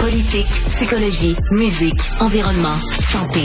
Politique, 0.00 0.46
psychologie, 0.46 1.36
musique, 1.50 2.08
environnement, 2.20 2.78
santé. 3.00 3.40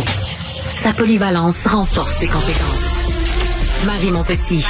Sa 0.76 0.94
polyvalence 0.94 1.66
renforce 1.66 2.14
ses 2.14 2.28
compétences. 2.28 3.86
Marie 3.86 4.12
Montpetit. 4.12 4.64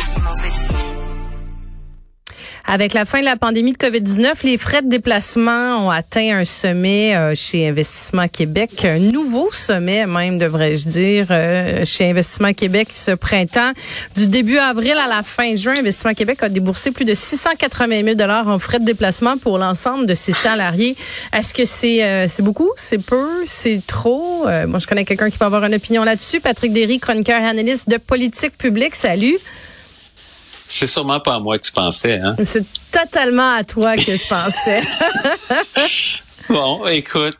Avec 2.66 2.94
la 2.94 3.04
fin 3.04 3.20
de 3.20 3.26
la 3.26 3.36
pandémie 3.36 3.74
de 3.74 3.78
COVID-19, 3.78 4.46
les 4.46 4.58
frais 4.58 4.82
de 4.82 4.88
déplacement 4.88 5.86
ont 5.86 5.90
atteint 5.90 6.38
un 6.38 6.46
sommet 6.46 7.14
euh, 7.14 7.36
chez 7.36 7.68
Investissement 7.68 8.30
Québec, 8.30 8.86
un 8.86 9.00
nouveau 9.00 9.52
sommet 9.52 10.06
même, 10.06 10.38
devrais-je 10.38 10.88
dire, 10.88 11.28
euh, 11.30 11.84
chez 11.84 12.10
Investissement 12.10 12.54
Québec 12.54 12.88
ce 12.92 13.12
printemps. 13.12 13.72
Du 14.16 14.28
début 14.28 14.58
avril 14.58 14.94
à 14.94 15.10
la 15.10 15.24
fin 15.24 15.58
juin, 15.58 15.74
Investissement 15.78 16.14
Québec 16.14 16.42
a 16.42 16.48
déboursé 16.48 16.92
plus 16.92 17.04
de 17.04 17.14
680 17.14 18.04
000 18.06 18.16
dollars 18.16 18.48
en 18.48 18.58
frais 18.60 18.80
de 18.80 18.86
déplacement 18.86 19.38
pour 19.38 19.58
l'ensemble 19.58 20.06
de 20.06 20.16
ses 20.16 20.34
salariés. 20.34 20.96
Est-ce 21.34 21.54
que 21.54 21.66
c'est 21.66 22.02
euh, 22.02 22.28
c'est 22.30 22.44
beaucoup, 22.44 22.72
c'est 22.78 23.04
peu, 23.04 23.44
c'est 23.46 23.82
trop? 23.86 24.46
Moi, 24.68 24.80
je 24.80 24.88
connais 24.88 25.04
quelqu'un 25.04 25.30
qui 25.30 25.38
peut 25.38 25.46
avoir 25.46 25.66
une 25.66 25.76
opinion 25.76 26.04
là-dessus. 26.04 26.40
Patrick 26.40 26.72
Derry, 26.72 27.00
chroniqueur 27.00 27.42
et 27.42 27.46
analyste 27.46 27.90
de 27.90 27.98
politique 27.98 28.58
publique. 28.58 28.96
Salut. 28.96 29.38
C'est 30.68 30.88
sûrement 30.88 31.20
pas 31.20 31.36
à 31.36 31.40
moi 31.40 31.58
que 31.58 31.66
tu 31.66 31.72
pensais, 31.72 32.20
hein? 32.20 32.36
C'est 32.44 32.66
totalement 32.92 33.56
à 33.56 33.64
toi 33.64 33.96
que 33.96 34.16
je 34.16 34.28
pensais. 34.28 34.82
Bon, 36.50 36.86
écoute. 36.88 37.38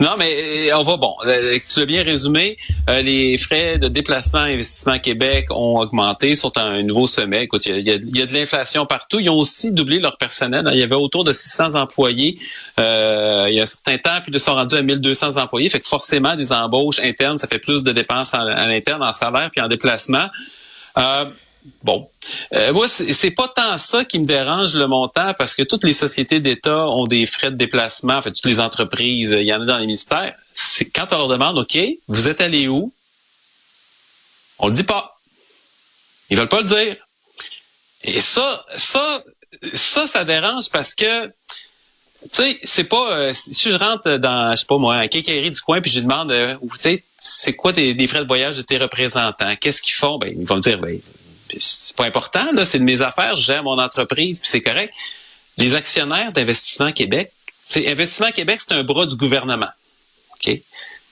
Non, 0.00 0.16
mais 0.18 0.70
euh, 0.70 0.76
on 0.76 0.82
va 0.82 0.96
bon. 0.96 1.14
Euh, 1.24 1.56
tu 1.66 1.80
l'as 1.80 1.86
bien 1.86 2.02
résumé. 2.02 2.58
Euh, 2.88 3.00
les 3.00 3.38
frais 3.38 3.78
de 3.78 3.88
déplacement 3.88 4.40
Investissement 4.40 4.98
Québec 4.98 5.46
ont 5.50 5.78
augmenté, 5.78 6.34
sont 6.34 6.56
à 6.58 6.62
un 6.62 6.82
nouveau 6.82 7.06
sommet. 7.06 7.44
Écoute, 7.44 7.66
il 7.66 7.86
y 7.86 7.90
a, 7.90 8.26
de 8.26 8.32
l'inflation 8.34 8.86
partout. 8.86 9.20
Ils 9.20 9.30
ont 9.30 9.38
aussi 9.38 9.72
doublé 9.72 10.00
leur 10.00 10.16
personnel. 10.16 10.68
Il 10.72 10.78
y 10.78 10.82
avait 10.82 10.96
autour 10.96 11.24
de 11.24 11.32
600 11.32 11.74
employés 11.74 12.38
il 12.78 13.54
y 13.54 13.60
a 13.60 13.62
un 13.62 13.66
certain 13.66 13.98
temps, 13.98 14.20
puis 14.22 14.32
ils 14.32 14.40
sont 14.40 14.54
rendus 14.54 14.74
à 14.74 14.82
1200 14.82 15.36
employés. 15.36 15.68
Fait 15.68 15.80
que 15.80 15.86
forcément, 15.86 16.34
des 16.34 16.52
embauches 16.52 16.98
internes, 17.00 17.38
ça 17.38 17.46
fait 17.46 17.58
plus 17.58 17.82
de 17.82 17.92
dépenses 17.92 18.34
à 18.34 18.44
l'interne, 18.44 19.02
en 19.02 19.12
salaire 19.12 19.50
puis 19.52 19.60
en 19.60 19.68
déplacement. 19.68 20.28
Bon, 21.82 22.08
euh, 22.54 22.72
moi 22.72 22.88
c'est 22.88 23.30
pas 23.30 23.48
tant 23.48 23.76
ça 23.76 24.04
qui 24.04 24.18
me 24.18 24.24
dérange 24.24 24.74
le 24.74 24.86
montant 24.86 25.34
parce 25.34 25.54
que 25.54 25.62
toutes 25.62 25.84
les 25.84 25.92
sociétés 25.92 26.40
d'État 26.40 26.88
ont 26.88 27.06
des 27.06 27.26
frais 27.26 27.50
de 27.50 27.56
déplacement, 27.56 28.14
en 28.14 28.22
fait 28.22 28.32
toutes 28.32 28.46
les 28.46 28.60
entreprises, 28.60 29.36
il 29.38 29.46
y 29.46 29.52
en 29.52 29.60
a 29.60 29.64
dans 29.66 29.78
les 29.78 29.86
ministères. 29.86 30.34
Quand 30.94 31.12
on 31.12 31.18
leur 31.18 31.28
demande, 31.28 31.58
ok, 31.58 31.78
vous 32.08 32.28
êtes 32.28 32.40
allé 32.40 32.68
où? 32.68 32.92
On 34.58 34.68
le 34.68 34.72
dit 34.72 34.84
pas. 34.84 35.20
Ils 36.30 36.38
veulent 36.38 36.48
pas 36.48 36.60
le 36.60 36.68
dire. 36.68 36.96
Et 38.04 38.20
ça, 38.20 38.64
ça, 38.76 39.22
ça, 39.74 40.06
ça 40.06 40.24
dérange 40.24 40.70
parce 40.70 40.94
que 40.94 41.26
tu 42.22 42.28
sais, 42.32 42.60
c'est 42.62 42.84
pas 42.84 43.16
euh, 43.16 43.32
si 43.34 43.70
je 43.70 43.76
rentre 43.76 44.16
dans, 44.16 44.52
je 44.52 44.56
sais 44.56 44.66
pas 44.66 44.76
moi, 44.76 44.96
un 44.96 45.08
quincaillerie 45.08 45.50
du 45.50 45.60
coin 45.60 45.80
puis 45.80 45.90
je 45.90 46.00
demande, 46.00 46.30
euh, 46.30 46.54
tu 46.60 46.68
sais, 46.78 47.00
c'est 47.16 47.54
quoi 47.54 47.72
tes, 47.72 47.94
des 47.94 48.06
frais 48.06 48.20
de 48.20 48.26
voyage 48.26 48.58
de 48.58 48.62
tes 48.62 48.76
représentants? 48.76 49.56
Qu'est-ce 49.56 49.80
qu'ils 49.80 49.94
font? 49.94 50.18
Ben 50.18 50.34
ils 50.38 50.46
vont 50.46 50.56
me 50.56 50.60
dire, 50.60 50.78
ben 50.78 51.00
c'est 51.58 51.96
pas 51.96 52.04
important, 52.04 52.52
là, 52.52 52.64
c'est 52.64 52.78
de 52.78 52.84
mes 52.84 53.02
affaires, 53.02 53.36
je 53.36 53.42
gère 53.42 53.62
mon 53.62 53.78
entreprise, 53.78 54.40
puis 54.40 54.48
c'est 54.48 54.62
correct. 54.62 54.92
Les 55.58 55.74
actionnaires 55.74 56.32
d'Investissement 56.32 56.92
Québec, 56.92 57.32
c'est 57.62 57.88
Investissement 57.88 58.30
Québec, 58.30 58.60
c'est 58.66 58.74
un 58.74 58.82
bras 58.82 59.06
du 59.06 59.16
gouvernement. 59.16 59.68
OK? 60.34 60.60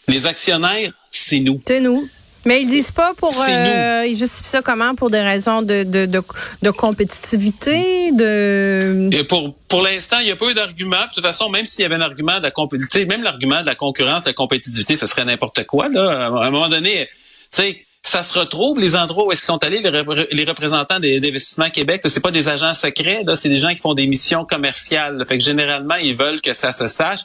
Les 0.08 0.26
actionnaires, 0.26 0.90
c'est 1.10 1.40
nous. 1.40 1.60
C'est 1.66 1.80
nous. 1.80 2.08
Mais 2.44 2.62
ils 2.62 2.68
disent 2.68 2.92
pas 2.92 3.14
pour 3.14 3.34
euh, 3.38 4.06
ils 4.06 4.16
justifient 4.16 4.48
ça 4.48 4.62
comment? 4.62 4.94
Pour 4.94 5.10
des 5.10 5.20
raisons 5.20 5.60
de 5.60 5.82
de, 5.82 6.06
de, 6.06 6.70
compétitivité 6.70 8.12
de 8.12 9.10
Et 9.12 9.24
pour 9.24 9.54
pour 9.66 9.82
l'instant, 9.82 10.18
il 10.20 10.26
n'y 10.26 10.30
a 10.30 10.36
pas 10.36 10.50
eu 10.50 10.54
d'argument. 10.54 11.04
De 11.08 11.14
toute 11.14 11.24
façon, 11.24 11.50
même 11.50 11.66
s'il 11.66 11.82
y 11.82 11.84
avait 11.84 11.96
un 11.96 12.00
argument 12.00 12.38
de 12.38 12.44
la 12.44 12.50
compétitivité, 12.50 13.06
même 13.06 13.22
l'argument 13.22 13.60
de 13.60 13.66
la 13.66 13.74
concurrence, 13.74 14.24
de 14.24 14.30
la 14.30 14.34
compétitivité, 14.34 14.96
ce 14.96 15.06
serait 15.06 15.24
n'importe 15.24 15.66
quoi 15.66 15.88
là. 15.88 16.26
À 16.26 16.46
un 16.46 16.50
moment 16.50 16.68
donné, 16.68 17.08
tu 17.10 17.18
sais, 17.50 17.86
ça 18.02 18.22
se 18.22 18.38
retrouve 18.38 18.80
les 18.80 18.96
endroits 18.96 19.26
où 19.26 19.32
est-ce 19.32 19.42
qu'ils 19.42 19.46
sont 19.46 19.64
allés 19.64 19.80
les, 19.80 20.44
représentants 20.44 21.00
d'investissement 21.00 21.68
Québec 21.68 22.02
c'est 22.06 22.20
pas 22.20 22.30
des 22.30 22.48
agents 22.48 22.74
secrets 22.74 23.22
là 23.26 23.36
c'est 23.36 23.48
des 23.48 23.58
gens 23.58 23.70
qui 23.70 23.78
font 23.78 23.94
des 23.94 24.06
missions 24.06 24.44
commerciales. 24.44 25.22
Fait 25.26 25.38
que 25.38 25.44
généralement 25.44 25.96
ils 25.96 26.16
veulent 26.16 26.40
que 26.40 26.54
ça 26.54 26.72
se 26.72 26.88
sache. 26.88 27.20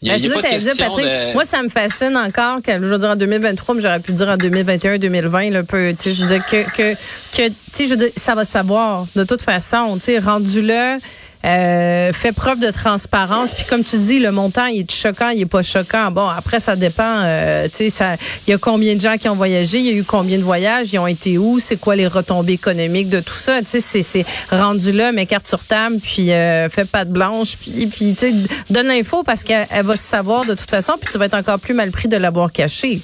Il 0.00 0.08
y 0.08 0.12
a, 0.12 0.14
ben, 0.16 0.40
pas 0.40 0.42
de 0.42 0.78
Patrick, 0.78 1.34
Moi, 1.34 1.44
ça 1.44 1.60
me 1.60 1.68
fascine 1.68 2.16
encore 2.16 2.62
que 2.62 2.72
je 2.72 2.78
veux 2.78 2.98
dire 2.98 3.10
en 3.10 3.16
2023, 3.16 3.74
mais 3.74 3.80
j'aurais 3.80 3.98
pu 3.98 4.12
dire 4.12 4.28
en 4.28 4.36
2021, 4.36 4.98
2020, 4.98 5.50
là, 5.50 5.64
peu, 5.64 5.92
je 6.00 6.24
veux 6.24 6.38
que, 6.38 6.64
que, 6.70 6.94
que, 7.36 7.48
tu 7.48 7.54
sais, 7.72 7.86
je 7.86 7.90
veux 7.90 7.96
dire, 7.96 8.10
ça 8.14 8.36
va 8.36 8.44
savoir, 8.44 9.06
de 9.16 9.24
toute 9.24 9.42
façon, 9.42 9.96
tu 9.96 10.04
sais, 10.04 10.18
rendu 10.20 10.62
là, 10.62 10.98
euh, 11.44 12.12
fait 12.12 12.32
preuve 12.32 12.58
de 12.58 12.70
transparence. 12.70 13.54
Puis 13.54 13.64
comme 13.64 13.84
tu 13.84 13.96
dis, 13.96 14.18
le 14.18 14.32
montant, 14.32 14.66
il 14.66 14.80
est 14.80 14.92
choquant, 14.92 15.30
il 15.30 15.42
est 15.42 15.46
pas 15.46 15.62
choquant. 15.62 16.10
Bon, 16.10 16.26
après, 16.26 16.60
ça 16.60 16.76
dépend. 16.76 17.22
Euh, 17.24 17.68
tu 17.68 17.90
sais, 17.90 18.18
il 18.46 18.50
y 18.50 18.54
a 18.54 18.58
combien 18.58 18.96
de 18.96 19.00
gens 19.00 19.16
qui 19.16 19.28
ont 19.28 19.36
voyagé, 19.36 19.78
il 19.78 19.84
y 19.86 19.90
a 19.90 19.92
eu 19.92 20.04
combien 20.04 20.38
de 20.38 20.42
voyages, 20.42 20.92
ils 20.92 20.98
ont 20.98 21.06
été 21.06 21.38
où, 21.38 21.58
c'est 21.58 21.76
quoi 21.76 21.96
les 21.96 22.06
retombées 22.06 22.54
économiques 22.54 23.08
de 23.08 23.20
tout 23.20 23.34
ça. 23.34 23.60
Tu 23.62 23.80
sais, 23.80 24.02
c'est 24.02 24.26
rendu 24.50 24.92
là, 24.92 25.12
mais 25.12 25.26
carte 25.26 25.46
sur 25.46 25.62
table, 25.64 25.98
puis 26.02 26.32
euh, 26.32 26.68
fais 26.68 26.84
pas 26.84 27.04
de 27.04 27.12
blanche, 27.12 27.56
puis, 27.56 27.86
puis 27.86 28.14
tu 28.14 28.30
sais, 28.30 28.34
donne 28.70 28.88
l'info 28.88 29.22
parce 29.22 29.44
qu'elle 29.44 29.66
va 29.84 29.96
se 29.96 30.02
savoir 30.02 30.44
de 30.44 30.54
toute 30.54 30.70
façon, 30.70 30.94
puis 31.00 31.08
tu 31.10 31.18
vas 31.18 31.26
être 31.26 31.34
encore 31.34 31.60
plus 31.60 31.74
mal 31.74 31.90
pris 31.90 32.08
de 32.08 32.16
l'avoir 32.16 32.52
caché. 32.52 33.00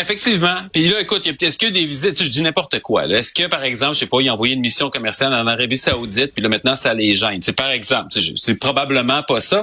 Effectivement. 0.00 0.56
Puis 0.72 0.88
là, 0.88 1.00
écoute, 1.00 1.26
est-ce 1.26 1.58
qu'il 1.58 1.68
y 1.68 1.70
a 1.70 1.74
des 1.74 1.86
visites? 1.86 2.22
Je 2.22 2.28
dis 2.28 2.42
n'importe 2.42 2.80
quoi. 2.80 3.06
Est-ce 3.06 3.32
que, 3.32 3.46
par 3.46 3.62
exemple, 3.64 3.94
je 3.94 4.00
sais 4.00 4.06
pas, 4.06 4.20
ils 4.20 4.30
ont 4.30 4.34
envoyé 4.34 4.54
une 4.54 4.60
mission 4.60 4.88
commerciale 4.88 5.32
en 5.34 5.46
Arabie 5.46 5.76
Saoudite, 5.76 6.32
puis 6.32 6.42
là, 6.42 6.48
maintenant, 6.48 6.76
ça 6.76 6.94
les 6.94 7.14
gêne? 7.14 7.42
C'est 7.42 7.52
par 7.52 7.70
exemple. 7.70 8.08
C'est 8.36 8.54
probablement 8.54 9.22
pas 9.22 9.40
ça. 9.40 9.62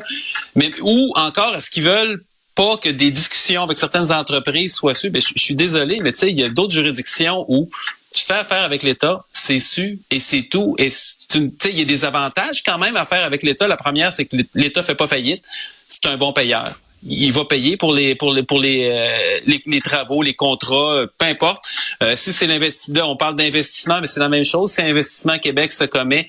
Mais 0.56 0.70
ou 0.82 1.12
encore, 1.16 1.56
est-ce 1.56 1.72
qu'ils 1.72 1.84
veulent 1.84 2.24
pas 2.56 2.78
que 2.78 2.90
des 2.90 3.12
discussions 3.12 3.64
avec 3.64 3.78
certaines 3.78 4.12
entreprises 4.12 4.76
soient 4.76 4.96
sues? 4.96 5.10
Ben, 5.10 5.22
je, 5.22 5.42
suis 5.42 5.56
désolé, 5.56 6.00
mais 6.02 6.12
tu 6.12 6.20
sais, 6.20 6.30
il 6.30 6.40
y 6.40 6.44
a 6.44 6.50
d'autres 6.50 6.74
juridictions 6.74 7.46
où 7.48 7.70
tu 8.14 8.24
fais 8.24 8.34
affaire 8.34 8.64
avec 8.64 8.84
l'État, 8.84 9.26
c'est 9.32 9.60
su 9.60 10.00
et 10.12 10.20
c'est 10.20 10.44
tout. 10.44 10.76
Et 10.78 10.88
tu 10.88 11.54
sais, 11.62 11.70
il 11.70 11.80
y 11.80 11.82
a 11.82 11.86
des 11.86 12.06
avantages 12.06 12.64
quand 12.64 12.78
même 12.78 12.96
à 12.96 13.06
faire 13.06 13.24
avec 13.24 13.44
l'État. 13.44 13.68
La 13.68 13.78
première, 13.78 14.14
c'est 14.14 14.26
que 14.26 14.38
l'État 14.56 14.84
fait 14.84 14.96
pas 14.96 15.08
faillite. 15.08 15.44
C'est 15.88 16.06
un 16.06 16.18
bon 16.18 16.34
payeur 16.34 16.80
il 17.04 17.32
va 17.32 17.46
payer 17.46 17.78
pour 17.78 17.94
les 17.94 18.16
pour 18.16 18.34
les 18.34 18.44
pour 18.44 18.60
les 18.60 18.90
euh, 18.92 19.40
les, 19.66 19.82
travaux, 19.82 20.22
les 20.22 20.34
contrats, 20.34 20.94
euh, 20.94 21.08
peu 21.18 21.26
importe. 21.26 21.64
Euh, 22.02 22.16
si 22.16 22.34
c'est 22.34 22.48
l'investissement, 22.48 23.12
on 23.12 23.16
parle 23.16 23.36
d'investissement, 23.36 24.00
mais 24.02 24.08
c'est 24.08 24.20
la 24.20 24.30
même 24.30 24.44
chose. 24.44 24.72
Si 24.72 24.82
Investissement 24.82 25.38
Québec 25.40 25.72
se 25.72 25.84
commet 25.84 26.28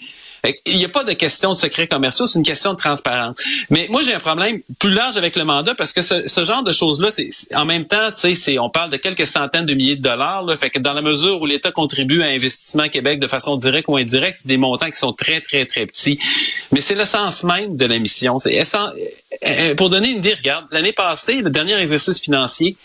il 0.67 0.77
n'y 0.77 0.85
a 0.85 0.89
pas 0.89 1.05
de 1.05 1.13
question 1.13 1.51
de 1.51 1.55
secret 1.55 1.87
commerciaux, 1.87 2.27
c'est 2.27 2.39
une 2.39 2.45
question 2.45 2.73
de 2.73 2.79
transparence. 2.79 3.37
Mais 3.71 3.87
moi, 3.91 4.03
j'ai 4.03 4.15
un 4.15 4.21
problème 4.21 4.61
plus 4.79 4.93
large 4.93 5.17
avec 5.17 5.37
le 5.37 5.45
mandat 5.45 5.75
parce 5.75 5.93
que 5.93 6.03
ce, 6.03 6.45
genre 6.45 6.63
de 6.63 6.73
choses-là, 6.73 7.11
c'est 7.11 7.31
en 7.55 7.65
même 7.65 7.87
temps, 7.87 8.11
tu 8.13 8.35
sais, 8.35 8.59
on 8.59 8.71
parle 8.71 8.91
de 8.91 8.97
quelques 8.97 9.27
centaines 9.27 9.67
de 9.67 9.75
milliers 9.75 9.97
de 9.97 10.03
dollars. 10.03 10.45
Là, 10.45 10.57
fait 10.57 10.71
que 10.71 10.79
dans 10.79 10.93
la 10.93 11.03
mesure 11.03 11.41
où 11.41 11.47
l'État 11.47 11.73
contribue 11.73 12.23
à 12.23 12.27
Investissement 12.27 12.89
Québec 12.89 13.21
de 13.21 13.27
façon 13.27 13.57
directe 13.57 13.89
ou 13.89 13.97
indirecte, 13.97 14.37
c'est 14.37 14.49
des 14.49 14.57
montants 14.57 14.91
qui 14.91 14.99
sont 14.99 15.13
très, 15.13 15.41
très, 15.41 15.67
très 15.67 15.87
petits. 15.87 16.19
Mais 16.73 16.81
c'est 16.81 16.95
l'essence 16.95 17.45
même 17.45 17.77
de 17.77 17.85
la 17.85 17.99
mission. 17.99 18.37
Euh, 18.47 18.65
euh, 19.47 19.75
pour 19.75 19.91
donner 19.91 20.09
une 20.09 20.19
idée, 20.19 20.35
regarde, 20.35 20.67
l'année 20.71 20.93
passée, 20.93 21.43
le 21.43 21.51
dernier 21.51 21.75
exercice 21.75 22.21
financier, 22.21 22.77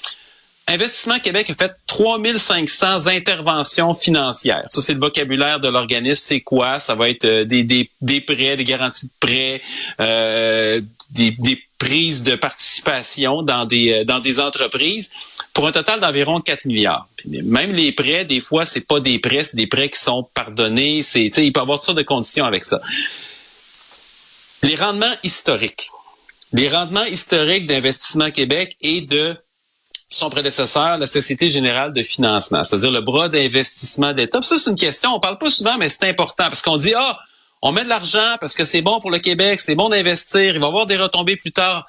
Investissement 0.66 1.20
Québec 1.20 1.50
a 1.50 1.56
fait 1.56 1.74
3500 1.88 3.08
interventions 3.08 3.94
financières. 3.94 4.66
Ça, 4.70 4.82
c'est 4.82 4.94
le 4.94 5.00
vocabulaire 5.00 5.60
de 5.60 5.68
l'organisme. 5.68 6.24
C'est 6.24 6.40
quoi? 6.40 6.80
Ça 6.80 6.96
va 6.96 7.10
être 7.10 7.26
euh, 7.26 7.44
des, 7.44 7.64
des, 7.64 7.90
des 8.00 8.22
prêts, 8.22 8.56
des 8.56 8.64
garanties 8.64 9.08
de 9.08 9.12
prêts, 9.20 9.62
euh, 10.00 10.80
des, 11.10 11.32
des 11.32 11.62
prises 11.78 12.24
de 12.24 12.36
participation 12.36 13.42
dans 13.42 13.66
des, 13.66 13.92
euh, 13.92 14.06
dans 14.06 14.22
des 14.22 14.40
entreprises 14.40 15.12
pour 15.54 15.68
un 15.68 15.74
total 15.74 16.00
d'environ 16.00 16.40
4 16.40 16.64
milliards. 16.66 17.08
Même 17.26 17.74
les 17.74 17.92
prêts, 17.92 18.24
des 18.24 18.40
fois, 18.40 18.66
c'est 18.66 18.88
pas 18.88 19.02
des 19.02 19.20
prêts, 19.20 19.44
c'est 19.44 19.58
des 19.58 19.68
prêts 19.68 19.90
qui 19.90 20.00
sont 20.00 20.24
pardonnés. 20.34 21.02
C'est, 21.02 21.26
il 21.26 21.52
peut 21.52 21.60
y 21.60 21.62
avoir 21.62 21.80
toutes 21.80 21.88
sortes 21.88 21.98
de 21.98 22.04
conditions 22.04 22.46
avec 22.46 22.64
ça. 22.64 22.82
Les 24.64 24.76
rendements 24.76 25.14
historiques. 25.24 25.90
Les 26.54 26.70
rendements 26.70 27.04
historiques 27.04 27.66
d'Investissement 27.66 28.32
Québec 28.32 28.78
et 28.80 29.02
de 29.02 29.36
son 30.14 30.30
prédécesseur, 30.30 30.98
la 30.98 31.08
Société 31.08 31.48
générale 31.48 31.94
de 31.94 32.04
financement, 32.04 32.64
c'est-à-dire 32.64 32.92
le 32.92 33.02
bras 33.02 33.30
d'investissement 33.30 34.14
d'État. 34.14 34.42
Ça, 34.42 34.58
c'est 34.58 34.70
une 34.70 34.76
question, 34.76 35.16
on 35.16 35.20
parle 35.20 35.38
pas 35.38 35.50
souvent, 35.50 35.78
mais 35.78 35.90
c'est 35.90 36.04
important 36.04 36.46
parce 36.46 36.62
qu'on 36.62 36.78
dit, 36.78 36.94
ah, 36.96 37.20
on 37.62 37.72
met 37.72 37.84
de 37.84 37.90
l'argent 37.90 38.38
parce 38.40 38.54
que 38.54 38.66
c'est 38.66 38.82
bon 38.82 39.00
pour 39.00 39.12
le 39.12 39.20
Québec, 39.20 39.62
c'est 39.62 39.76
bon 39.76 39.90
d'investir, 39.90 40.56
il 40.56 40.60
va 40.60 40.66
y 40.66 40.70
avoir 40.70 40.86
des 40.86 40.98
retombées 40.98 41.38
plus 41.38 41.52
tard. 41.52 41.88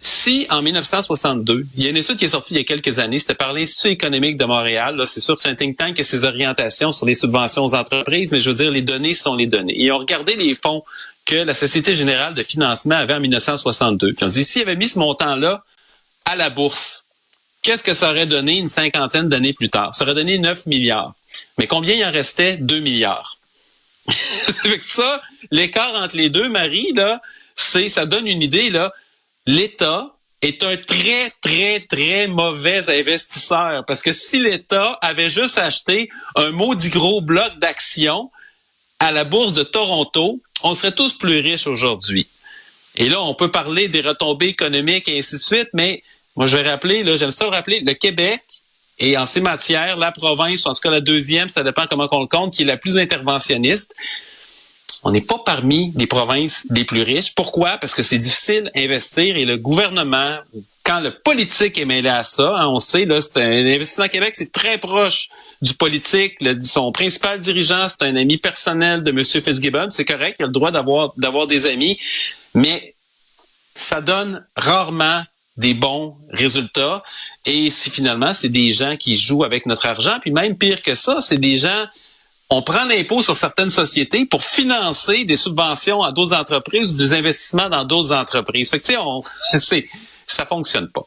Si, 0.00 0.46
en 0.50 0.62
1962, 0.62 1.66
il 1.76 1.82
y 1.82 1.86
a 1.88 1.90
une 1.90 1.96
étude 1.96 2.16
qui 2.16 2.26
est 2.26 2.28
sortie 2.28 2.54
il 2.54 2.58
y 2.58 2.60
a 2.60 2.64
quelques 2.64 3.00
années, 3.00 3.18
c'était 3.18 3.34
par 3.34 3.52
l'Institut 3.52 3.88
économique 3.88 4.36
de 4.36 4.44
Montréal. 4.44 5.02
C'est 5.06 5.20
sûr 5.20 5.36
c'est 5.36 5.48
un 5.48 5.56
think 5.56 5.76
tank 5.76 5.94
qui 5.94 6.02
a 6.02 6.04
ses 6.04 6.22
orientations 6.22 6.92
sur 6.92 7.06
les 7.06 7.14
subventions 7.14 7.64
aux 7.64 7.74
entreprises, 7.74 8.30
mais 8.30 8.38
je 8.38 8.50
veux 8.50 8.54
dire, 8.54 8.70
les 8.70 8.82
données 8.82 9.14
sont 9.14 9.34
les 9.34 9.46
données. 9.46 9.74
Ils 9.76 9.90
ont 9.90 9.98
regardé 9.98 10.36
les 10.36 10.54
fonds 10.54 10.84
que 11.24 11.34
la 11.34 11.54
Société 11.54 11.94
générale 11.94 12.34
de 12.34 12.42
financement 12.44 12.94
avait 12.94 13.14
en 13.14 13.20
1962. 13.20 14.12
Puis 14.12 14.24
on 14.24 14.28
dit, 14.28 14.44
s'il 14.44 14.62
avait 14.62 14.76
mis 14.76 14.88
ce 14.88 15.00
montant-là 15.00 15.64
à 16.24 16.36
la 16.36 16.50
bourse, 16.50 17.05
qu'est-ce 17.66 17.82
que 17.82 17.94
ça 17.94 18.12
aurait 18.12 18.26
donné 18.26 18.58
une 18.58 18.68
cinquantaine 18.68 19.28
d'années 19.28 19.52
plus 19.52 19.68
tard? 19.68 19.92
Ça 19.92 20.04
aurait 20.04 20.14
donné 20.14 20.38
9 20.38 20.66
milliards. 20.66 21.14
Mais 21.58 21.66
combien 21.66 21.96
il 21.96 22.04
en 22.04 22.12
restait? 22.12 22.56
2 22.58 22.78
milliards. 22.78 23.40
Avec 24.64 24.84
ça, 24.84 25.20
l'écart 25.50 25.92
entre 25.96 26.16
les 26.16 26.30
deux, 26.30 26.48
Marie, 26.48 26.92
là, 26.94 27.20
c'est, 27.56 27.88
ça 27.88 28.06
donne 28.06 28.28
une 28.28 28.40
idée, 28.40 28.72
l'État 29.46 30.14
est 30.42 30.62
un 30.62 30.76
très, 30.76 31.32
très, 31.40 31.80
très 31.80 32.28
mauvais 32.28 32.88
investisseur. 32.88 33.84
Parce 33.84 34.00
que 34.00 34.12
si 34.12 34.38
l'État 34.38 34.96
avait 35.02 35.28
juste 35.28 35.58
acheté 35.58 36.08
un 36.36 36.52
maudit 36.52 36.90
gros 36.90 37.20
bloc 37.20 37.58
d'actions 37.58 38.30
à 39.00 39.10
la 39.10 39.24
bourse 39.24 39.54
de 39.54 39.64
Toronto, 39.64 40.40
on 40.62 40.74
serait 40.74 40.94
tous 40.94 41.18
plus 41.18 41.40
riches 41.40 41.66
aujourd'hui. 41.66 42.28
Et 42.94 43.08
là, 43.08 43.20
on 43.20 43.34
peut 43.34 43.50
parler 43.50 43.88
des 43.88 44.02
retombées 44.02 44.48
économiques 44.48 45.08
et 45.08 45.18
ainsi 45.18 45.34
de 45.34 45.40
suite, 45.40 45.68
mais 45.72 46.04
moi, 46.36 46.46
je 46.46 46.56
vais 46.56 46.68
rappeler, 46.68 47.02
là, 47.02 47.16
j'aime 47.16 47.30
ça 47.30 47.44
le 47.46 47.50
rappeler, 47.50 47.80
le 47.80 47.94
Québec 47.94 48.42
est 48.98 49.16
en 49.16 49.26
ces 49.26 49.40
matières 49.40 49.96
la 49.96 50.12
province, 50.12 50.64
ou 50.64 50.68
en 50.68 50.74
tout 50.74 50.80
cas 50.80 50.90
la 50.90 51.00
deuxième, 51.00 51.48
ça 51.48 51.62
dépend 51.62 51.86
comment 51.86 52.08
on 52.10 52.20
le 52.20 52.26
compte, 52.26 52.52
qui 52.52 52.62
est 52.62 52.66
la 52.66 52.76
plus 52.76 52.98
interventionniste. 52.98 53.94
On 55.02 55.10
n'est 55.10 55.20
pas 55.20 55.38
parmi 55.44 55.92
les 55.96 56.06
provinces 56.06 56.64
les 56.70 56.84
plus 56.84 57.02
riches. 57.02 57.34
Pourquoi? 57.34 57.78
Parce 57.78 57.94
que 57.94 58.02
c'est 58.02 58.18
difficile 58.18 58.70
d'investir 58.74 59.36
et 59.36 59.44
le 59.44 59.56
gouvernement, 59.56 60.38
quand 60.84 61.00
le 61.00 61.10
politique 61.10 61.78
est 61.78 61.84
mêlé 61.84 62.08
à 62.08 62.24
ça, 62.24 62.56
hein, 62.56 62.68
on 62.68 62.78
sait, 62.78 63.04
là, 63.04 63.20
c'est 63.20 63.42
un 63.42 63.66
investissement 63.66 64.08
Québec, 64.08 64.34
c'est 64.34 64.52
très 64.52 64.78
proche 64.78 65.28
du 65.60 65.74
politique. 65.74 66.38
Son 66.62 66.92
principal 66.92 67.38
dirigeant, 67.40 67.88
c'est 67.88 68.06
un 68.06 68.16
ami 68.16 68.38
personnel 68.38 69.02
de 69.02 69.10
M. 69.10 69.24
Fitzgibbon. 69.24 69.90
C'est 69.90 70.04
correct, 70.04 70.36
il 70.38 70.44
a 70.44 70.46
le 70.46 70.52
droit 70.52 70.70
d'avoir, 70.70 71.12
d'avoir 71.16 71.46
des 71.46 71.66
amis, 71.66 71.98
mais 72.54 72.94
ça 73.74 74.00
donne 74.00 74.46
rarement 74.54 75.22
des 75.56 75.74
bons 75.74 76.16
résultats. 76.30 77.02
Et 77.44 77.70
si 77.70 77.90
finalement, 77.90 78.34
c'est 78.34 78.48
des 78.48 78.70
gens 78.70 78.96
qui 78.96 79.14
jouent 79.14 79.44
avec 79.44 79.66
notre 79.66 79.86
argent, 79.86 80.18
puis 80.20 80.30
même 80.30 80.56
pire 80.56 80.82
que 80.82 80.94
ça, 80.94 81.20
c'est 81.20 81.38
des 81.38 81.56
gens 81.56 81.86
on 82.48 82.62
prend 82.62 82.84
l'impôt 82.84 83.22
sur 83.22 83.36
certaines 83.36 83.70
sociétés 83.70 84.24
pour 84.24 84.42
financer 84.42 85.24
des 85.24 85.36
subventions 85.36 86.02
à 86.02 86.12
d'autres 86.12 86.34
entreprises 86.34 86.94
ou 86.94 86.96
des 86.96 87.12
investissements 87.12 87.68
dans 87.68 87.84
d'autres 87.84 88.12
entreprises. 88.12 88.70
Fait 88.70 88.78
que, 88.78 88.84
tu 88.84 88.92
sais, 88.92 88.98
on, 88.98 89.20
ça 90.26 90.46
fonctionne 90.46 90.88
pas. 90.88 91.06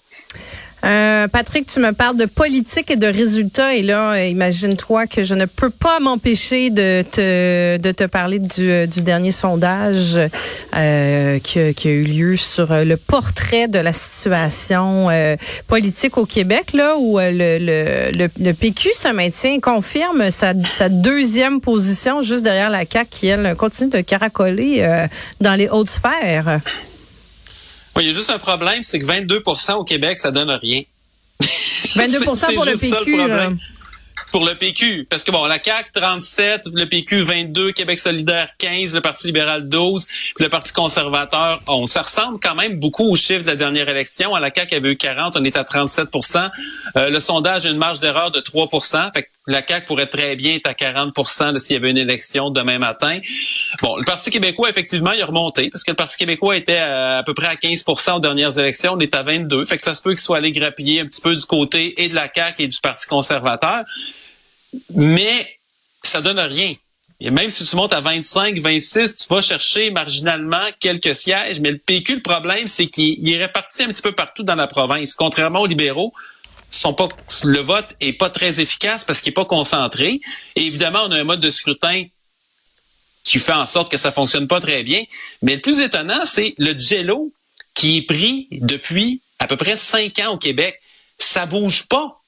Euh, 0.85 1.27
Patrick, 1.27 1.67
tu 1.67 1.79
me 1.79 1.91
parles 1.91 2.17
de 2.17 2.25
politique 2.25 2.89
et 2.91 2.95
de 2.95 3.07
résultats. 3.07 3.75
Et 3.75 3.83
là, 3.83 4.13
euh, 4.13 4.25
imagine-toi 4.25 5.07
que 5.07 5.23
je 5.23 5.35
ne 5.35 5.45
peux 5.45 5.69
pas 5.69 5.99
m'empêcher 5.99 6.69
de 6.69 7.03
te, 7.03 7.77
de 7.77 7.91
te 7.91 8.05
parler 8.05 8.39
du, 8.39 8.69
euh, 8.71 8.85
du 8.85 9.01
dernier 9.01 9.31
sondage 9.31 10.19
euh, 10.75 11.39
qui, 11.39 11.73
qui, 11.73 11.87
a 11.87 11.91
eu 11.91 12.03
lieu 12.03 12.37
sur 12.37 12.73
le 12.73 12.97
portrait 12.97 13.67
de 13.67 13.79
la 13.79 13.93
situation 13.93 15.09
euh, 15.09 15.35
politique 15.67 16.17
au 16.17 16.25
Québec, 16.25 16.73
là 16.73 16.95
où 16.97 17.19
le, 17.19 17.57
le, 17.59 18.29
le, 18.39 18.53
PQ 18.53 18.89
se 18.93 19.09
maintient, 19.09 19.59
confirme 19.59 20.31
sa, 20.31 20.53
sa 20.67 20.89
deuxième 20.89 21.61
position 21.61 22.21
juste 22.21 22.43
derrière 22.43 22.69
la 22.69 22.83
CAQ 22.89 23.09
qui, 23.09 23.27
elle, 23.27 23.55
continue 23.55 23.89
de 23.89 24.01
caracoler 24.01 25.07
dans 25.41 25.55
les 25.55 25.69
hautes 25.69 25.89
sphères 25.89 26.59
il 27.97 28.07
y 28.07 28.09
a 28.09 28.13
juste 28.13 28.29
un 28.29 28.39
problème, 28.39 28.83
c'est 28.83 28.99
que 28.99 29.05
22 29.05 29.43
au 29.75 29.83
Québec, 29.83 30.19
ça 30.19 30.31
donne 30.31 30.49
rien. 30.49 30.83
22 31.95 32.25
pour 32.25 32.65
le 32.65 32.73
PQ. 32.73 33.57
pour 34.31 34.45
le 34.45 34.55
PQ. 34.55 35.07
Parce 35.09 35.23
que 35.23 35.31
bon, 35.31 35.45
la 35.45 35.61
CAQ 35.61 35.89
37, 35.93 36.67
le 36.73 36.85
PQ 36.87 37.21
22, 37.21 37.71
Québec 37.71 37.99
solidaire 37.99 38.49
15, 38.57 38.95
le 38.95 39.01
Parti 39.01 39.27
libéral 39.27 39.67
12, 39.67 40.05
puis 40.05 40.43
le 40.43 40.49
Parti 40.49 40.71
conservateur 40.73 41.61
11. 41.67 41.89
Ça 41.89 42.01
ressemble 42.01 42.39
quand 42.39 42.55
même 42.55 42.79
beaucoup 42.79 43.09
au 43.09 43.15
chiffre 43.15 43.43
de 43.43 43.47
la 43.47 43.55
dernière 43.55 43.89
élection. 43.89 44.35
À 44.35 44.39
la 44.39 44.51
CAQ 44.53 44.75
avait 44.75 44.91
eu 44.91 44.97
40, 44.97 45.37
on 45.37 45.43
est 45.43 45.57
à 45.57 45.63
37% 45.63 46.49
euh, 46.95 47.09
Le 47.09 47.19
sondage 47.19 47.65
a 47.65 47.69
une 47.69 47.77
marge 47.77 47.99
d'erreur 47.99 48.31
de 48.31 48.39
3 48.39 48.69
fait 49.13 49.23
que 49.23 49.29
la 49.49 49.65
CAQ 49.67 49.87
pourrait 49.87 50.07
très 50.07 50.35
bien 50.35 50.53
être 50.53 50.67
à 50.67 50.73
40% 50.73 51.57
s'il 51.57 51.73
y 51.73 51.77
avait 51.77 51.89
une 51.89 51.97
élection 51.97 52.51
demain 52.51 52.77
matin. 52.77 53.19
Bon, 53.81 53.97
le 53.97 54.03
Parti 54.03 54.29
québécois, 54.29 54.69
effectivement, 54.69 55.11
il 55.11 55.21
a 55.21 55.25
remonté 55.25 55.69
parce 55.69 55.83
que 55.83 55.89
le 55.89 55.95
Parti 55.95 56.17
québécois 56.17 56.55
était 56.55 56.77
à, 56.77 57.23
peu 57.25 57.33
près 57.33 57.47
à 57.47 57.55
15% 57.55 58.17
aux 58.17 58.19
dernières 58.19 58.59
élections. 58.59 58.93
On 58.93 58.99
est 58.99 59.15
à 59.15 59.23
22. 59.23 59.65
Fait 59.65 59.75
que 59.75 59.81
ça 59.81 59.95
se 59.95 60.03
peut 60.03 60.11
qu'il 60.11 60.19
soit 60.19 60.37
allé 60.37 60.51
grappiller 60.51 61.01
un 61.01 61.05
petit 61.07 61.21
peu 61.21 61.35
du 61.35 61.45
côté 61.45 62.01
et 62.03 62.09
de 62.09 62.15
la 62.15 62.29
CAQ 62.33 62.61
et 62.61 62.67
du 62.67 62.79
Parti 62.79 63.07
conservateur. 63.07 63.83
Mais 64.93 65.57
ça 66.03 66.21
donne 66.21 66.39
rien. 66.39 66.75
Et 67.19 67.31
même 67.31 67.49
si 67.49 67.65
tu 67.65 67.75
montes 67.75 67.91
à 67.91 68.01
25, 68.01 68.59
26, 68.59 69.15
tu 69.17 69.33
vas 69.33 69.41
chercher 69.41 69.89
marginalement 69.89 70.61
quelques 70.79 71.15
sièges. 71.15 71.59
Mais 71.59 71.71
le 71.71 71.79
PQ, 71.79 72.17
le 72.17 72.21
problème, 72.21 72.67
c'est 72.67 72.85
qu'il 72.85 73.27
est 73.27 73.37
réparti 73.37 73.81
un 73.81 73.87
petit 73.87 74.03
peu 74.03 74.11
partout 74.11 74.43
dans 74.43 74.55
la 74.55 74.67
province. 74.67 75.15
Contrairement 75.15 75.61
aux 75.61 75.65
libéraux, 75.65 76.13
sont 76.71 76.93
pas, 76.93 77.07
le 77.43 77.59
vote 77.59 77.95
est 77.99 78.13
pas 78.13 78.29
très 78.29 78.59
efficace 78.59 79.03
parce 79.05 79.21
qu'il 79.21 79.31
est 79.31 79.33
pas 79.33 79.45
concentré. 79.45 80.21
Et 80.55 80.65
évidemment, 80.65 81.03
on 81.05 81.11
a 81.11 81.19
un 81.19 81.23
mode 81.23 81.39
de 81.39 81.51
scrutin 81.51 82.05
qui 83.23 83.39
fait 83.39 83.53
en 83.53 83.65
sorte 83.65 83.91
que 83.91 83.97
ça 83.97 84.11
fonctionne 84.11 84.47
pas 84.47 84.59
très 84.59 84.83
bien. 84.83 85.03
Mais 85.41 85.55
le 85.55 85.61
plus 85.61 85.79
étonnant, 85.79 86.25
c'est 86.25 86.55
le 86.57 86.77
jello 86.77 87.31
qui 87.73 87.97
est 87.97 88.01
pris 88.01 88.47
depuis 88.51 89.21
à 89.39 89.47
peu 89.47 89.57
près 89.57 89.77
cinq 89.77 90.19
ans 90.19 90.33
au 90.33 90.37
Québec. 90.37 90.79
Ça 91.17 91.45
bouge 91.45 91.87
pas. 91.87 92.21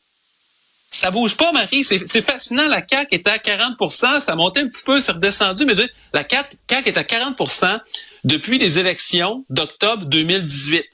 Ça 0.93 1.09
bouge 1.09 1.37
pas, 1.37 1.53
Marie. 1.53 1.83
C'est 1.83 2.21
fascinant. 2.21 2.67
La 2.67 2.83
CAQ 2.87 3.15
était 3.15 3.29
à 3.29 3.37
40% 3.37 4.19
ça 4.19 4.35
monté 4.35 4.59
un 4.59 4.67
petit 4.67 4.83
peu, 4.83 4.99
c'est 4.99 5.13
redescendu, 5.13 5.65
mais 5.65 5.73
la 6.13 6.27
CAQ 6.27 6.89
est 6.89 6.97
à 6.97 7.03
40% 7.03 7.79
depuis 8.25 8.57
les 8.57 8.77
élections 8.77 9.45
d'octobre 9.49 10.05
2018. 10.05 10.85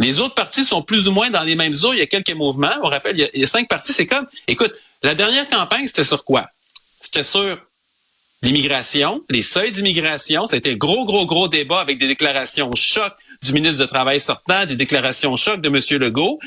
Les 0.00 0.20
autres 0.20 0.34
partis 0.34 0.64
sont 0.64 0.82
plus 0.82 1.06
ou 1.08 1.12
moins 1.12 1.30
dans 1.30 1.42
les 1.42 1.54
mêmes 1.54 1.74
eaux. 1.84 1.92
Il 1.92 1.98
y 1.98 2.02
a 2.02 2.06
quelques 2.06 2.34
mouvements. 2.34 2.72
On 2.82 2.88
rappelle, 2.88 3.18
il 3.18 3.40
y 3.40 3.44
a, 3.44 3.46
cinq 3.46 3.68
partis. 3.68 3.92
C'est 3.92 4.06
comme, 4.06 4.26
écoute, 4.48 4.82
la 5.02 5.14
dernière 5.14 5.48
campagne, 5.48 5.86
c'était 5.86 6.04
sur 6.04 6.24
quoi? 6.24 6.46
C'était 7.00 7.22
sur 7.22 7.58
l'immigration, 8.42 9.22
les 9.30 9.42
seuils 9.42 9.70
d'immigration. 9.70 10.46
Ça 10.46 10.54
a 10.54 10.58
été 10.58 10.72
un 10.72 10.76
gros, 10.76 11.04
gros, 11.04 11.26
gros 11.26 11.48
débat 11.48 11.80
avec 11.80 11.98
des 11.98 12.08
déclarations 12.08 12.74
choc 12.74 13.12
du 13.42 13.52
ministre 13.52 13.84
du 13.84 13.88
Travail 13.88 14.20
sortant, 14.20 14.66
des 14.66 14.76
déclarations 14.76 15.34
choc 15.36 15.60
de 15.60 15.68
M. 15.68 16.00
Legault. 16.00 16.38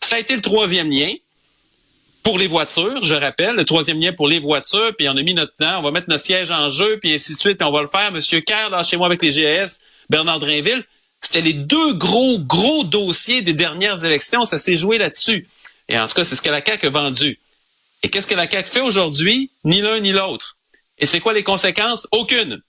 Ça 0.00 0.16
a 0.16 0.18
été 0.18 0.34
le 0.34 0.42
troisième 0.42 0.90
lien 0.90 1.12
pour 2.26 2.38
les 2.38 2.48
voitures, 2.48 3.04
je 3.04 3.14
rappelle, 3.14 3.54
le 3.54 3.64
troisième 3.64 4.00
lien 4.00 4.12
pour 4.12 4.26
les 4.26 4.40
voitures, 4.40 4.90
puis 4.98 5.08
on 5.08 5.16
a 5.16 5.22
mis 5.22 5.32
notre 5.32 5.54
temps, 5.54 5.78
on 5.78 5.82
va 5.82 5.92
mettre 5.92 6.08
notre 6.08 6.24
siège 6.24 6.50
en 6.50 6.68
jeu, 6.68 6.98
puis 7.00 7.14
ainsi 7.14 7.34
de 7.34 7.38
suite, 7.38 7.56
puis 7.56 7.68
on 7.68 7.70
va 7.70 7.82
le 7.82 7.86
faire. 7.86 8.10
Monsieur 8.10 8.40
Kerr, 8.40 8.70
là, 8.70 8.82
chez 8.82 8.96
moi 8.96 9.06
avec 9.06 9.22
les 9.22 9.30
GAS, 9.30 9.78
Bernard 10.10 10.40
Drinville, 10.40 10.84
c'était 11.20 11.40
les 11.40 11.54
deux 11.54 11.94
gros, 11.94 12.38
gros 12.38 12.84
dossiers 12.84 13.42
des 13.42 13.52
dernières 13.54 14.04
élections. 14.04 14.44
Ça 14.44 14.58
s'est 14.58 14.76
joué 14.76 14.98
là-dessus. 14.98 15.48
Et 15.88 15.98
en 15.98 16.06
tout 16.06 16.14
cas, 16.14 16.24
c'est 16.24 16.36
ce 16.36 16.42
que 16.42 16.50
la 16.50 16.64
CAQ 16.64 16.86
a 16.86 16.90
vendu. 16.90 17.38
Et 18.02 18.10
qu'est-ce 18.10 18.26
que 18.26 18.34
la 18.34 18.48
CAQ 18.48 18.70
fait 18.70 18.80
aujourd'hui? 18.80 19.50
Ni 19.64 19.80
l'un 19.80 20.00
ni 20.00 20.12
l'autre. 20.12 20.56
Et 20.98 21.06
c'est 21.06 21.20
quoi 21.20 21.32
les 21.32 21.42
conséquences? 21.42 22.06
Aucune. 22.12 22.62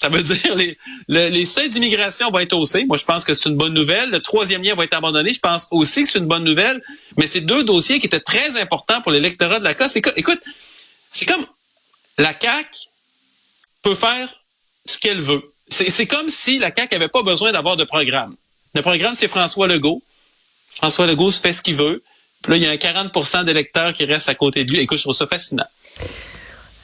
Ça 0.00 0.08
veut 0.08 0.22
dire 0.34 0.54
les, 0.54 0.76
les, 1.08 1.46
seuils 1.46 1.70
d'immigration 1.70 2.30
vont 2.30 2.38
être 2.38 2.52
haussés. 2.52 2.84
Moi, 2.84 2.96
je 2.96 3.04
pense 3.04 3.24
que 3.24 3.34
c'est 3.34 3.48
une 3.48 3.56
bonne 3.56 3.74
nouvelle. 3.74 4.10
Le 4.10 4.20
troisième 4.20 4.62
lien 4.62 4.74
va 4.74 4.84
être 4.84 4.94
abandonné. 4.94 5.32
Je 5.32 5.40
pense 5.40 5.68
aussi 5.70 6.04
que 6.04 6.08
c'est 6.08 6.18
une 6.18 6.26
bonne 6.26 6.44
nouvelle. 6.44 6.82
Mais 7.16 7.26
c'est 7.26 7.40
deux 7.40 7.64
dossiers 7.64 7.98
qui 7.98 8.06
étaient 8.06 8.20
très 8.20 8.60
importants 8.60 9.00
pour 9.00 9.12
l'électorat 9.12 9.58
de 9.58 9.64
la 9.64 9.76
CAQ. 9.76 10.12
Écoute, 10.16 10.44
c'est 11.12 11.26
comme 11.26 11.44
la 12.16 12.32
CAQ 12.38 12.88
peut 13.82 13.94
faire 13.94 14.42
ce 14.86 14.98
qu'elle 14.98 15.20
veut. 15.20 15.52
C'est 15.68 16.06
comme 16.06 16.28
si 16.28 16.58
la 16.58 16.74
CAQ 16.74 16.94
avait 16.94 17.08
pas 17.08 17.22
besoin 17.22 17.52
d'avoir 17.52 17.76
de 17.76 17.84
programme. 17.84 18.34
Le 18.74 18.82
programme, 18.82 19.14
c'est 19.14 19.28
François 19.28 19.66
Legault. 19.66 20.02
François 20.70 21.06
Legault 21.06 21.30
se 21.30 21.40
fait 21.40 21.52
ce 21.52 21.62
qu'il 21.62 21.76
veut. 21.76 22.02
Puis 22.42 22.52
là, 22.52 22.56
il 22.56 22.62
y 22.62 22.66
a 22.66 22.70
un 22.70 22.76
40% 22.76 23.44
d'électeurs 23.44 23.92
qui 23.92 24.04
restent 24.04 24.28
à 24.28 24.34
côté 24.34 24.64
de 24.64 24.72
lui. 24.72 24.80
Écoute, 24.80 24.98
je 24.98 25.02
trouve 25.02 25.14
ça 25.14 25.26
fascinant. 25.26 25.66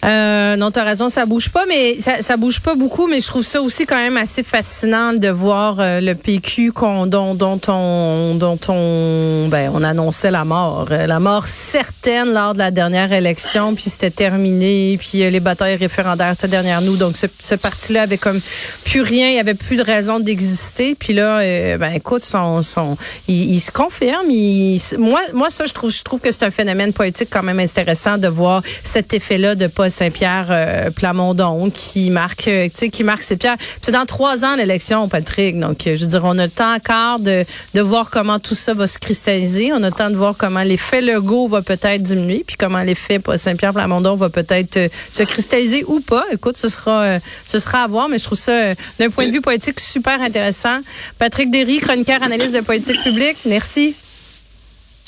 Euh, 0.04 0.56
non, 0.56 0.70
t'as 0.70 0.84
raison, 0.84 1.08
ça 1.08 1.24
bouge 1.24 1.48
pas, 1.48 1.64
mais 1.66 1.98
ça, 1.98 2.20
ça 2.20 2.36
bouge 2.36 2.60
pas 2.60 2.74
beaucoup, 2.74 3.06
mais 3.06 3.20
je 3.22 3.26
trouve 3.26 3.44
ça 3.44 3.62
aussi 3.62 3.86
quand 3.86 3.96
même 3.96 4.18
assez 4.18 4.42
fascinant 4.42 5.14
de 5.14 5.28
voir 5.28 5.76
euh, 5.80 6.00
le 6.00 6.14
PQ 6.14 6.72
dont, 7.06 7.34
dont 7.34 7.60
on 7.68 8.34
dont 8.34 8.58
on 8.68 9.48
ben 9.48 9.70
on 9.72 9.82
annonçait 9.82 10.30
la 10.30 10.44
mort, 10.44 10.88
euh, 10.90 11.06
la 11.06 11.20
mort 11.20 11.46
certaine 11.46 12.34
lors 12.34 12.52
de 12.52 12.58
la 12.58 12.70
dernière 12.70 13.12
élection, 13.12 13.74
puis 13.74 13.84
c'était 13.84 14.10
terminé, 14.10 14.98
puis 15.00 15.22
euh, 15.22 15.30
les 15.30 15.40
batailles 15.40 15.76
référendaires 15.76 16.32
c'était 16.32 16.48
derrière 16.48 16.82
nous, 16.82 16.96
donc 16.96 17.16
ce, 17.16 17.26
ce 17.40 17.54
parti-là 17.54 18.02
avait 18.02 18.18
comme 18.18 18.40
plus 18.84 19.00
rien, 19.00 19.30
il 19.30 19.36
y 19.36 19.40
avait 19.40 19.54
plus 19.54 19.76
de 19.76 19.82
raison 19.82 20.20
d'exister, 20.20 20.94
puis 20.94 21.14
là, 21.14 21.38
ben 21.78 21.92
écoute, 21.94 22.24
son, 22.24 22.62
son 22.62 22.98
il, 23.26 23.58
se 23.60 23.70
confirme, 23.70 24.30
il, 24.30 24.80
moi 24.98 25.20
moi 25.32 25.48
ça 25.48 25.64
je 25.64 25.72
trouve 25.72 25.90
je 25.90 26.02
trouve 26.02 26.20
que 26.20 26.30
c'est 26.30 26.44
un 26.44 26.50
phénomène 26.50 26.92
politique 26.92 27.28
quand 27.30 27.42
même 27.42 27.60
intéressant 27.60 28.18
de 28.18 28.28
voir 28.28 28.62
cet 28.82 29.14
effet-là 29.14 29.54
de 29.54 29.66
pas 29.66 29.88
Saint-Pierre 29.94 30.48
euh, 30.50 30.90
Plamondon 30.90 31.70
qui 31.70 32.10
marque, 32.10 32.48
euh, 32.48 32.66
tu 32.66 32.72
sais, 32.74 32.88
qui 32.88 33.04
marque 33.04 33.22
ses 33.22 33.36
pierres. 33.36 33.56
C'est 33.80 33.92
dans 33.92 34.06
trois 34.06 34.44
ans 34.44 34.56
l'élection, 34.56 35.08
Patrick. 35.08 35.58
Donc, 35.58 35.86
euh, 35.86 35.94
je 35.94 36.02
veux 36.02 36.08
dire, 36.08 36.22
on 36.24 36.36
a 36.38 36.46
le 36.46 36.50
temps 36.50 36.74
encore 36.74 37.20
de, 37.20 37.44
de 37.74 37.80
voir 37.80 38.10
comment 38.10 38.38
tout 38.38 38.54
ça 38.54 38.74
va 38.74 38.86
se 38.86 38.98
cristalliser. 38.98 39.72
On 39.72 39.82
a 39.82 39.90
le 39.90 39.92
temps 39.92 40.10
de 40.10 40.16
voir 40.16 40.34
comment 40.36 40.62
l'effet 40.62 41.00
Legault 41.00 41.48
va 41.48 41.62
peut-être 41.62 42.02
diminuer, 42.02 42.44
puis 42.46 42.56
comment 42.56 42.82
l'effet 42.82 43.20
Saint-Pierre 43.36 43.72
Plamondon 43.72 44.16
va 44.16 44.28
peut-être 44.28 44.90
se 45.12 45.22
cristalliser 45.22 45.84
ou 45.86 46.00
pas. 46.00 46.24
Écoute, 46.32 46.56
ce 46.56 46.68
sera, 46.68 47.18
ce 47.46 47.58
sera 47.58 47.84
à 47.84 47.86
voir, 47.86 48.08
mais 48.08 48.18
je 48.18 48.24
trouve 48.24 48.38
ça, 48.38 48.74
d'un 48.98 49.10
point 49.10 49.26
de 49.26 49.32
vue 49.32 49.40
politique, 49.40 49.78
super 49.80 50.20
intéressant. 50.20 50.80
Patrick 51.18 51.50
Derry, 51.50 51.78
chroniqueur, 51.78 52.22
analyste 52.22 52.54
de 52.54 52.60
politique 52.60 53.00
publique. 53.02 53.36
Merci. 53.46 53.94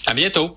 À 0.06 0.14
bientôt. 0.14 0.56